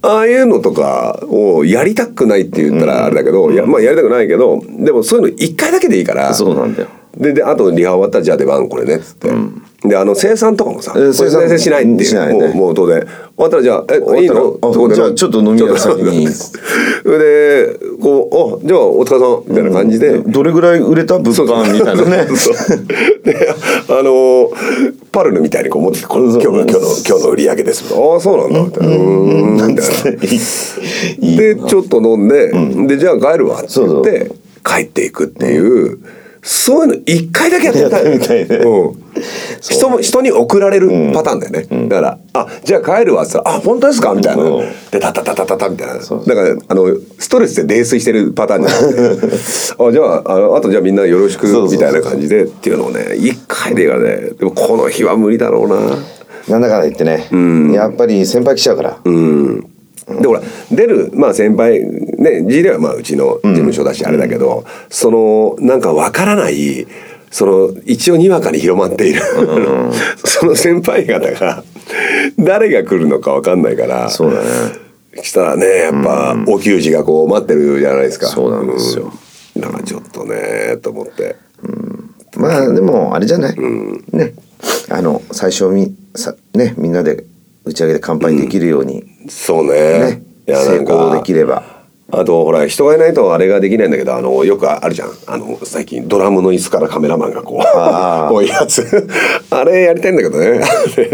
[0.02, 6.32] ああいうのとかをやりたくないって言ったらあれだけど、いやまあやりたくないけどでもそういうの一回だけでいいから。
[6.32, 6.88] そうなんだよ。
[7.16, 9.28] でであとリハ終わったらじゃあ出番これねっつって、
[9.82, 12.28] であの生産とかもさ、えー生産しないっていう。
[12.28, 12.34] ね。
[12.34, 14.58] もうもう当然終わったらじゃあえいいの？
[14.60, 16.28] あそこでじゃあちょっと飲み屋先に。
[16.28, 16.52] そ
[17.08, 22.26] れでこう「あじゃあお疲れさん」みたいな感じで、どれぐらい売れた物販みたいなね。
[23.24, 23.54] で
[23.88, 24.50] あの
[25.12, 27.84] パルルみたいにこう持ってこれ今日の今日の今日の売り上げです。
[27.94, 28.80] ああそうなんだ。
[28.80, 32.52] みたいなうーんみたいなでちょっと飲んで、
[32.86, 34.30] でじゃあ帰るわって言って
[34.62, 35.98] 帰っていくっていう、
[36.42, 38.56] そういうの一回だけやっ てみたいみたいね。
[38.64, 38.94] うん、
[39.60, 44.62] 人も人に送られるパターンだよね、だから「あじゃあ帰るわ」っつったら「あ本当ですか?」みたいな、う。
[44.62, 45.94] んでタタタタタタみたいな。
[45.94, 46.24] だそう。
[46.24, 49.36] からあのストレスで泥酔してるパターンじゃなくて。
[49.78, 55.76] あじゃああのあとじゃあみんなよろしくみたいな感じでっていうのをね一回でいいからねでもこの日は無理だろうな。
[56.48, 57.28] なんだかんだ言ってね、
[57.74, 59.69] やっぱり先輩来ちゃうから、うん
[60.20, 66.86] でほら出るまあ先輩ね G ではまあうちの事務所だしあれだけど、そのなんかわからない
[67.30, 69.20] その一応にわかに広まっている、
[70.24, 71.64] その先輩方が
[72.38, 74.46] 誰が来るのかわかんないからそうだね。
[75.22, 78.26] したらねやっぱお給仕がこう待ってるじゃないですか。
[78.26, 79.12] そうなんですよ、
[79.56, 79.62] うん。
[79.62, 81.36] だからちょっとねと思って。
[82.36, 83.56] まあでもあれじゃない、
[84.12, 84.34] ね。
[84.88, 87.24] あの最初みさねみんなで
[87.64, 90.22] 打ち上げで乾杯できるように、そうね。
[90.46, 91.80] ね成功できれば。
[92.12, 95.10] あとほら人がいないとあれができないんだけどあのよくあるじゃん。
[95.26, 97.58] あの最近ドラムの椅子からカメラマンがこう
[98.28, 99.08] こういうやつ。
[99.50, 100.60] あれやりたいんだけどね。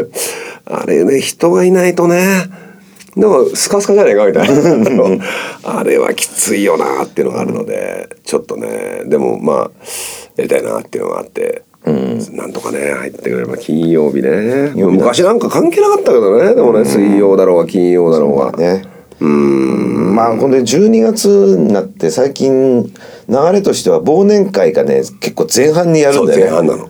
[0.64, 2.24] あれね人がいないとね。
[3.14, 5.24] なんかスカスカじゃないかみたいな。
[5.64, 9.02] あれはきついよなっていうのがあるのでちょっとね。
[9.06, 9.70] でもまあ
[10.36, 11.62] やりたいなっていうのがあって。
[11.86, 14.72] なんとかね入ってくれれば金曜日ね。
[14.74, 16.54] 昔なんか関係なかったけどね。
[16.54, 18.52] でもね水曜だろうが金曜だろうが。
[18.52, 18.82] ね。
[19.20, 22.92] まあこれ12月になって最近流
[23.52, 26.44] れとしては忘年会がね結構前半にやるんだよね。
[26.44, 26.88] 前半なの。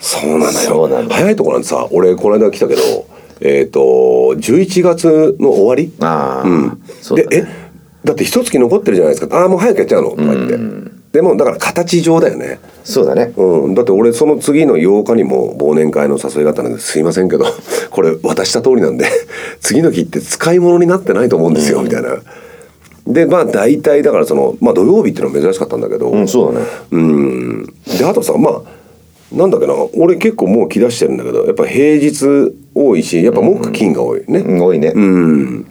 [0.00, 1.08] そうなのよ。
[1.08, 2.82] 早いところなんてさ俺この間来たけど
[3.40, 5.92] えっ、と11月の終わり？
[6.00, 6.82] ああ、うん。
[7.00, 7.30] そうだね。
[7.30, 7.66] でえ
[8.04, 9.36] だって一月残ってるじゃないですか。
[9.36, 10.10] ああもう早くやっちゃうの。
[10.10, 10.56] とか言って、
[11.16, 12.60] でもだから形上だよね。
[12.84, 13.32] そうだね。
[13.38, 17.46] うん、だって俺その次の8日にも忘年会の誘いがあったのですいませんけど
[17.90, 19.06] これ渡した通りなんで
[19.62, 22.18] 次の日って使い物になってないと思うんですよ、みたいな。
[23.06, 26.66] でまあ大体だからその、まあ、土曜日っていうのは珍しかったんだけど、うんそうだね。
[26.90, 27.74] うん。
[27.98, 28.62] であとさまあ
[29.34, 34.40] なんだっけな俺結構もう来だしてるんだけどやっぱ平日多いしやっぱ木金が多いね。
[34.40, 35.66] うん多いね、うん。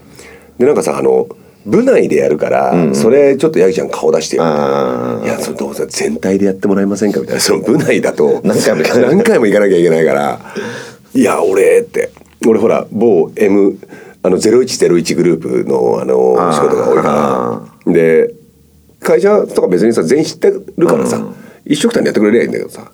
[0.58, 1.28] でなんかさあの
[1.66, 4.44] 部内でやるから、それちょっとヤギちゃん顔出してよ。
[4.44, 7.20] みたいなあいやそれどうせ全体でやってもらえませんか？
[7.20, 8.42] みたいなその部内だと。
[8.44, 10.40] 何回も行かない何回も行かなきゃいけないから。
[11.14, 12.12] いや俺って。
[12.48, 13.78] 俺ほら某 M
[14.22, 17.94] あの0101グループのあの仕事が多いから。
[17.94, 18.32] で
[19.00, 21.24] 会社とか別にさ全員知ってるからさ、
[21.66, 22.92] 一緒くたにやってくれりゃいいんだけどさ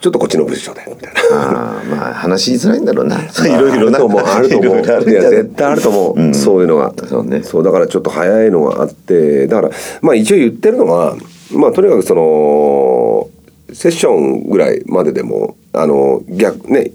[0.00, 1.20] ちょっとこっちの部署でみたいな。
[1.32, 3.18] ああまあ話しづらいんだろうな。
[3.24, 4.20] いろいろなあると思う。
[4.20, 5.10] あると思う。
[5.10, 6.92] いや絶対あると思う、そういうのが。
[7.08, 7.40] そうね。
[7.40, 11.16] だからちょっと早いのがあってだからまあ一応言ってるのは
[11.52, 13.28] まあとにかくその
[13.72, 16.92] セッションぐらいまででもあの逆ね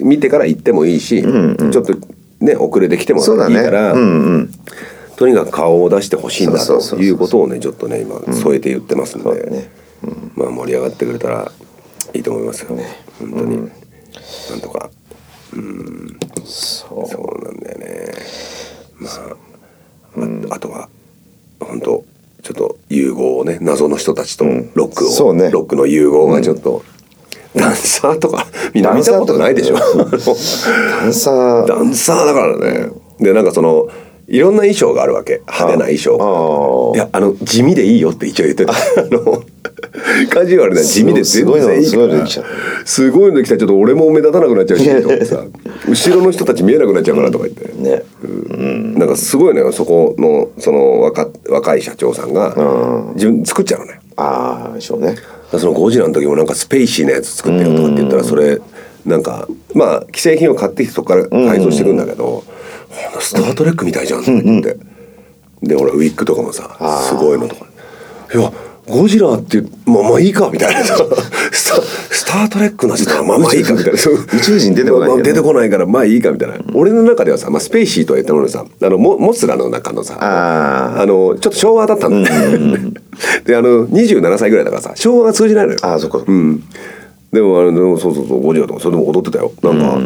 [0.00, 1.94] 見てから行ってもいいし、ちょっと
[2.40, 3.62] ね遅れてきてもいいそうだね。
[3.62, 4.04] から、うんう
[4.38, 4.50] ん。
[5.16, 9.68] とにかく顔を出してほしいんだそうそうそうそうということをねちょっとね今添えて言ってますんで、そうだね。
[10.34, 11.52] まあ盛り上がってくれたら
[12.14, 12.76] いいと思いますよ、
[13.18, 14.90] 本当に、なんとか。
[16.44, 17.08] そう。
[17.08, 18.12] そうなんだよね。
[18.98, 19.36] まあ、
[20.50, 20.88] ああとは
[21.60, 22.04] 本当
[22.42, 25.50] ちょっと融合をね謎の人たちとロックを、そうね。
[25.50, 26.84] ロックの融合がちょっと、
[27.54, 29.76] ダンサーとかみんな見たことないでしょ？
[29.76, 29.84] ダ
[31.06, 31.66] ンサー。
[31.66, 32.90] ダンサーだからね。
[33.18, 33.88] でなんかその
[34.26, 35.42] いろんな衣装があるわけ。
[35.46, 36.16] 派手な衣装。
[36.20, 36.24] あ
[36.94, 38.72] いやあの地味でいいよって一応言ってた。
[38.72, 38.76] あ
[39.10, 39.42] の
[40.30, 42.26] カジュアルな地味で全すごい然いいすごいから
[42.84, 44.88] すごいの来たらちょっと俺も目立たなくなっちゃうし
[45.88, 48.02] 後ろの人たち見えなくなっちゃうからとか言って、ね。
[48.98, 52.54] なんかすごいねそこのその若若い社長さんが。
[53.14, 54.00] 自分作っちゃうのね。
[54.16, 55.16] ああでしょうね。
[55.58, 58.60] そのゴジラの時もなんかスペイシーなやつ作ってよとかって言ったらそれ
[59.04, 62.24] なんかまあ既製品を買ってきてそこから改造していくんだけど
[62.90, 63.12] 「ほん。
[63.12, 64.76] とスター・トレックみたいじゃん」とか言って
[65.64, 66.76] で俺ウィッグとかもさ
[67.08, 67.66] すごいのとか
[68.34, 68.52] 「いや
[68.86, 70.84] ゴジラってまあまあいいか」みたいな。
[70.84, 70.96] さ
[71.52, 71.82] スタ
[72.14, 73.92] 「スター・トレックの人はまあまあいいか」みたいな。
[73.92, 74.74] 宇宙人。
[74.74, 75.14] 出てこないね。
[75.14, 76.56] まあ出てこないからまあいいかみたいな。
[76.74, 82.30] 俺の中ではさ、まあ、スペイシーとは言ったもののさあのモモスラの中のさあのちょっと昭和だったんだ
[83.46, 85.78] であの27歳ぐらいだからさ昭和が通じないのよ。
[85.82, 86.62] ああそこうん。
[87.32, 89.50] でもあのでもそうそうそうゴジラとかそれでも踊ってたよ。
[89.62, 89.98] なんか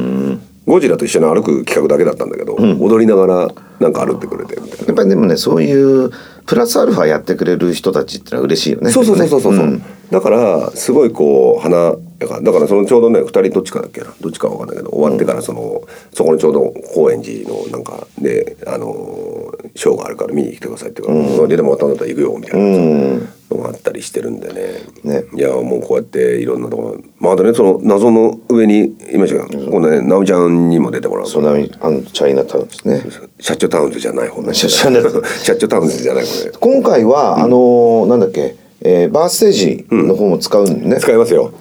[0.69, 3.49] ゴジラと一緒に歩く企画だけだったんだけど、踊りながら
[3.81, 4.87] なんか歩ってくれてみたいな。
[4.87, 6.11] やっぱりでもねそういう
[6.47, 8.91] プラスアルファやってくれる人たちってのは嬉しいよね。
[8.91, 9.41] そうそうそうそう。
[9.43, 9.83] そう、ん。
[10.11, 14.13] だからすごいこう花だからそのちょうどね2人どっちかだっけな？
[14.21, 24.83] どっちかわかんないけど終わってからその、そこにちょうど高円寺のなんかであのショーがあるから見に来てくださいって言うから、出てもらったんだったら行くよみたいなのがあったりしてるんでね。
[25.05, 25.25] ね。
[25.35, 27.01] いやもうこうやっていろんなところ。
[27.19, 31.55] まああとねその謎の上にいましたが、今度ね直美ちゃんにも出てもらうそうなあ
[31.91, 33.03] のチャイナタウンですね。
[33.41, 35.11] シャッチョタウンズじゃない方ねシャシャネル
[35.43, 41.53] シャッチョタウンズじゃない方ね今回は、あのーなんだっけ、えーバーステージの方も使うんね、使いますよ。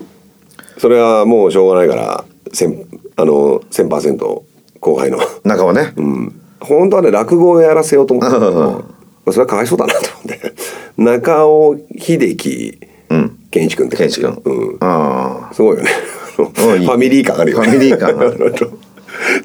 [0.78, 4.41] それはもうしょうがないから千あの1000%
[4.80, 5.19] 後輩の。
[5.43, 6.41] 中はね、うん。
[6.60, 8.96] 本当はね落語をやらせようと思ったんだけどまあ
[9.32, 10.54] それはかわいそうだなと思って。
[10.98, 12.80] 中尾秀樹
[13.52, 14.22] 健一君って感じ。
[14.22, 14.54] 健一君。
[14.54, 14.78] うん。
[14.82, 15.90] あすごいよね。
[16.36, 17.68] ファミリー感あるよね。
[17.68, 18.38] ファミリー感ある。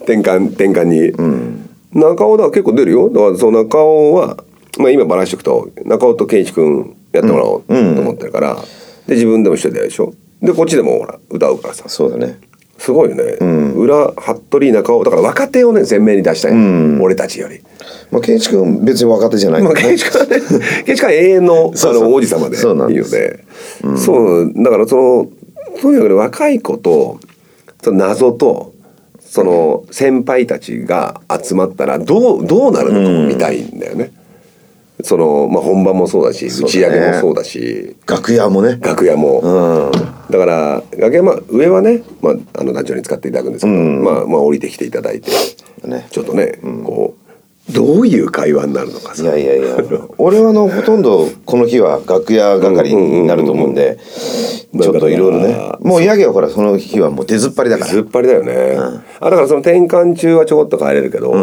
[0.03, 1.12] 転換転換に、
[1.92, 3.09] 中尾だ結構出るよ。
[3.09, 4.45] だからその中尾は、
[4.79, 8.57] まあ、今バラしておくと中尾と健一君やってもらおうと思ってるから、
[9.07, 10.12] で自分でも一人でやるでしょ。
[10.42, 11.85] でこっちでもほら歌うからさ。
[11.87, 12.38] あそうだね
[12.78, 13.22] すごいよね、
[13.76, 16.52] 裏服部中尾だから若手をね前面に出したい、
[17.00, 17.61] 俺たちより。
[18.11, 19.62] まあ健一君別に若手じゃない。
[19.62, 20.40] まあ、からね建築家はね、
[20.85, 23.44] 建築家は永遠のあの王子様でいいよね。
[23.96, 25.28] そうだからその
[25.80, 27.20] とにかくね若い子と
[27.82, 28.72] その謎と
[29.20, 34.12] その先輩たちが集まったらどうどうなるのかも見たいんだよね。
[35.02, 37.96] そのまあ本番もそうだし打ち上げもそうだし。
[38.06, 38.78] 楽屋もね。
[38.80, 39.40] 楽屋も。
[39.40, 39.92] うん。
[40.30, 45.30] だから楽屋まあ上はね、まあ、あの団長に使っていただくんですけど、まあまあ降りてきていただいて、
[45.84, 46.06] ね。
[46.10, 49.22] ちょっとね、こうどういう会話になるのかさ。
[49.22, 49.76] いやいやいや。
[50.18, 53.98] 俺はあのほとんどこの日は楽屋係になると思うんで
[54.80, 55.72] ちょっといろいろね。
[55.80, 57.90] もうヤギはほらその日はもう出ずっぱりだから。
[57.90, 58.76] ずっぱりだよね、
[59.20, 61.34] あだからその転換中はちょこっと帰れるけど、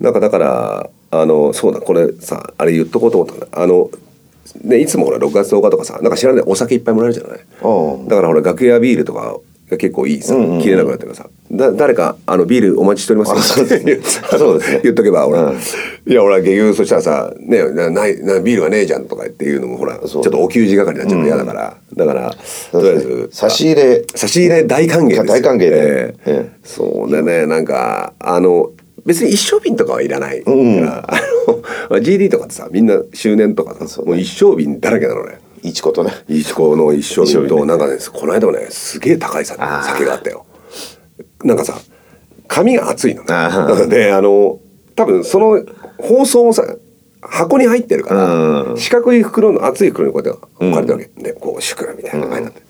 [0.00, 3.46] なんかだからあのそうだこれさあれ言っとこうと思ったんだ。
[3.52, 3.90] あの
[4.64, 7.38] でいつもほら6月10日とかさなんか知らないお酒いっぱいもらえるじゃない？
[7.62, 9.38] うんだからほら楽屋ビールとか
[9.68, 11.30] が結構いいさ、切れなくなってるからさ。
[11.50, 13.84] だ誰かあのビールお待ちしておりますあ そうです
[14.72, 14.80] ね。
[14.84, 15.52] 言っとけばほら、
[16.06, 22.34] いや俺は結局そしたらさ「ねなないなビールはねえじゃん」とかっていうのもほらちょっとお給仕係になっちゃうの嫌だから、だから
[22.70, 24.04] とりあえず差し入れ。
[24.14, 25.24] 差し入れ大歓迎ですよ。
[25.24, 25.66] 大歓迎で。
[25.66, 26.30] ええ。
[26.32, 26.58] ええ。
[26.64, 28.70] そうでねなんかあの
[29.06, 31.20] 別に一升瓶とかはいらないから、あ
[31.90, 35.38] の GD とかってさみんな周年とかさ、もう一升瓶だらけなのね。
[35.62, 36.12] いちことね。
[36.28, 37.48] いちこの一升瓶一升瓶ね。
[37.60, 40.44] となんかねこの間もねすげえ高いさ酒があったよ。
[41.44, 41.78] なんかさ
[42.48, 43.28] 紙が熱いのね。
[43.32, 43.86] あー。
[43.88, 44.58] であの
[44.96, 45.62] 多分その
[45.98, 46.64] 包装もさ
[47.20, 52.62] 箱に入ってるから四角い袋の熱い袋にこうやって置かれてるわけ、でこう「祝」みたいなのが書いてあって、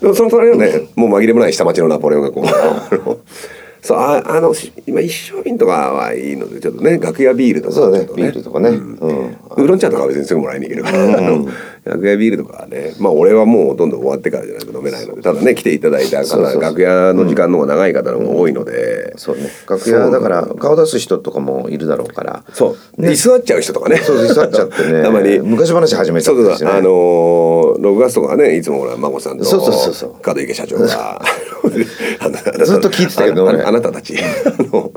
[0.00, 2.44] でもその隣はねもう紛れもない下町のナポレオンがこう
[3.82, 8.68] そうああのし今一升瓶とかはいいのでちょっとね楽屋ビールとかそうだねビールとかね。
[8.68, 8.96] うん。
[8.96, 11.46] ウーロン茶とかは別にすぐもらいに行けるから、あの
[11.84, 19.50] 楽屋ビールとかはねまあ俺はもうどんどん終わってからじゃないと飲めないのでただね来ていただいた方楽屋の時間の方が長い方の方が多いので、そうね。
[19.68, 22.44] 楽屋だから顔出す人とかもいるだろうから。
[22.52, 23.96] そう、居座っちゃう人とかね。
[23.98, 25.02] そう居座っちゃってね。
[25.04, 25.38] たまに。
[25.38, 30.14] 昔話始めちゃったりしてねそうそうあのー、6月とかはねいつもほら孫さんとそうそうそうそう。
[30.24, 31.22] 門池社長が
[32.64, 33.62] ずっと聞いてたけどね。
[33.62, 34.16] あなたたち。
[34.18, 34.92] あの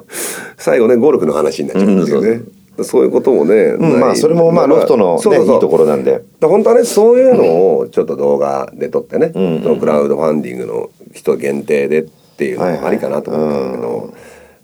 [0.58, 2.42] 最後ねゴルフの話になっちゃうんですよね、
[2.84, 5.48] そういうこともね、うんまあそれもまあロフトのそうそうそう。
[5.48, 6.22] ねいいところなんで。
[6.40, 12.04] だ本当はねそういうのをちょっと動画で撮ってね、そのクラウドファンディングの人限定でっ
[12.38, 14.14] ていうのもありかなと思ったんだけど、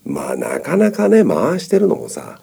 [0.06, 2.39] まあなかなかね回してるのもさ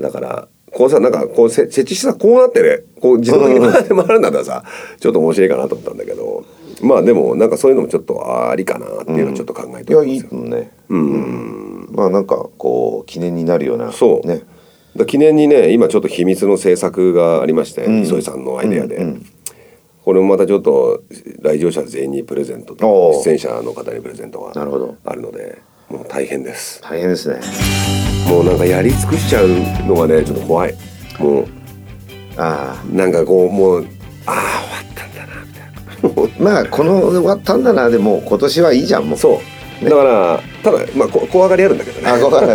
[0.00, 4.64] だからこうさなんかこうせ設置してさこうなってねこう自動的に回って回るんだったらさ
[4.98, 6.44] ちょっと面白いかなと思ったんだけど
[6.82, 10.26] まあでもなんかそういうのもちょっとありかなっていうのをちょっと考えてますよ。
[10.30, 10.70] もんね。
[10.88, 11.88] うん。
[11.92, 14.38] まあなんかこう記念になるようなそう、ね。
[14.38, 14.44] だ
[15.06, 19.16] 記念にね今ちょっと秘密の制作がありまして、磯井さんのアイデアで、
[20.04, 21.02] これもまたちょっと
[21.42, 23.24] 来場者全員にプレゼントおー。
[23.24, 26.80] 出演者の方にプレゼントがあるのでもう大変です。
[26.82, 27.40] 大変ですね。
[28.28, 29.48] もうなんかやり尽くしちゃう
[29.86, 30.74] のがねちょっと怖い。
[31.18, 31.46] も
[32.36, 33.86] あうなんかこうもう
[34.26, 36.52] ああ終わったんだなみたいな。
[36.52, 39.18] あ まあこの終わったんだなでも今年はいいじゃんもう。
[39.18, 39.38] そう
[39.82, 42.08] だからただまあこ怖がりあるんだけどね。
[42.10, 42.54] あごめんこ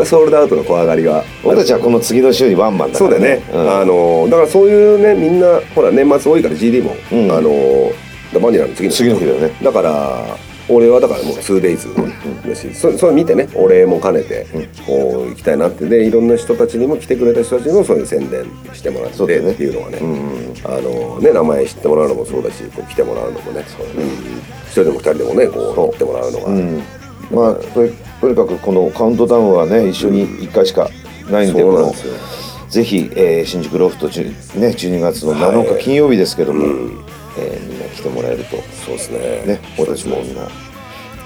[0.00, 1.22] うソールドアウトの怖がりが。
[1.44, 3.70] 俺たちはこの次の週にワンマンだからそうだよね、うん。
[3.70, 7.32] あのだからそういうねみんなほら年末多いから GD も、うん。
[7.32, 7.92] あの
[8.40, 9.50] バニラの次の次の日だよね。
[9.62, 10.38] だから
[10.70, 14.46] 俺はだからもう 2days だし、そそれ見てねお礼も兼ねて
[14.86, 15.86] こう行きたいなって。
[15.86, 19.52] でいろんな人たちにも来てくれた人たちにもそういう宣伝してもらってそうだよね。
[19.52, 19.98] っていうのがね、
[20.64, 23.64] あのね名前知ってもらうのもそうだしこう来てもらうのもね、うん。
[23.64, 26.82] 一人でも二人でもねこう乗ってもらうのが、うん。
[27.30, 27.86] まあと
[28.20, 30.88] とにかくこのカウントダウンはね一緒に1回しか
[31.30, 32.14] ないんで、うなんですよ。
[32.68, 34.12] ぜひ、えー新宿ロフト、ね、
[34.54, 39.18] 12月の7日金曜日ですけども、えーみんな来てもらえるとそうですね。
[39.46, 40.42] ね俺たちもみんな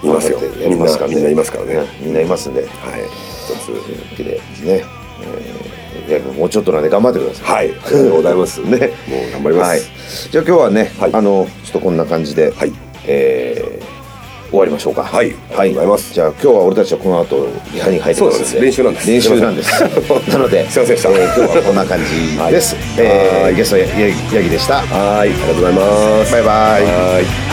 [0.02, 0.38] いますよ。
[0.40, 1.86] みんなみんないますからね。
[2.00, 2.62] みんないますんで。
[2.62, 2.70] はい。
[2.70, 3.66] 一つ。
[3.66, 7.68] というわけでね、えーもうちょっとなんで頑張ってください。
[7.68, 7.72] はい。
[7.72, 8.60] ありがとうございます。
[8.66, 8.68] ね。
[8.68, 9.80] もう頑張ります、はい、
[10.30, 11.10] じゃあ今日はね、はい。
[11.12, 12.72] あのちょっとこんな感じで、はい
[13.06, 14.02] えー
[14.52, 15.02] 終わりましょうか。
[15.02, 15.28] はい。
[15.28, 16.12] ありがとうございます。
[16.12, 19.10] じゃあ今日は俺たちはこの後リハに入ってます練習なんです。
[19.10, 19.82] 練習なんです。
[20.28, 21.08] なのですいませんでした。
[21.08, 22.84] えー今日はこんな感じです、はい。
[22.98, 24.82] えーはいゲストややヤギでした。
[24.82, 25.30] はい。
[25.30, 26.32] ありがとうございます。
[26.32, 26.84] バイバイ。
[26.84, 27.51] はい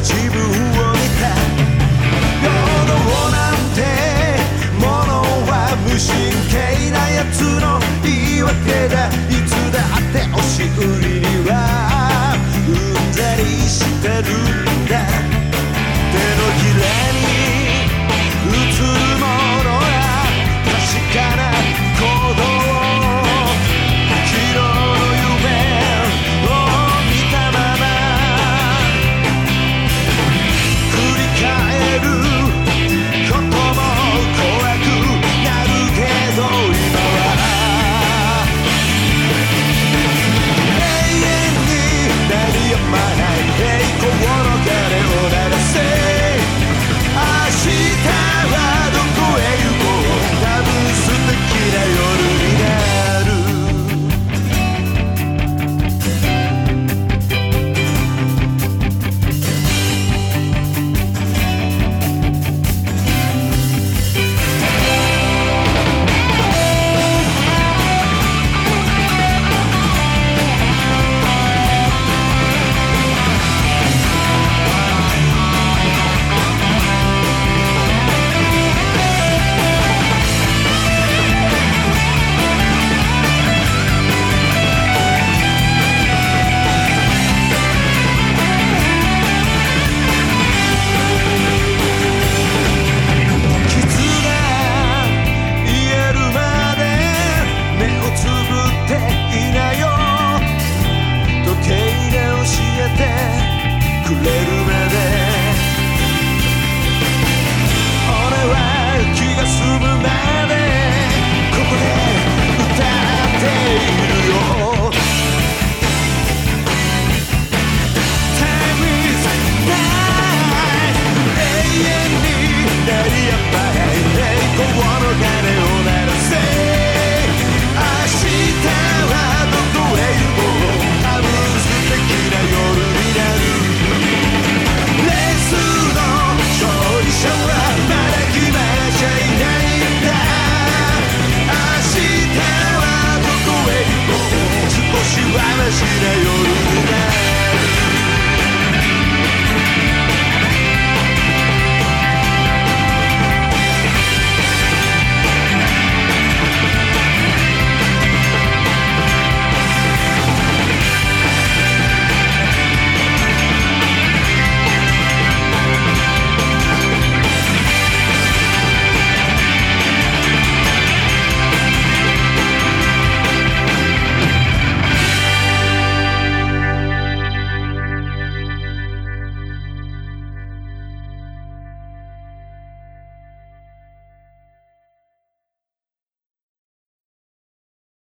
[0.00, 0.67] de burro